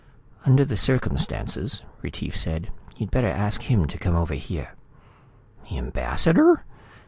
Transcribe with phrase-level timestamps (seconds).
[0.47, 4.73] "Under the circumstances," Retief said, "you'd better ask him to come over here."
[5.69, 6.65] "The ambassador?"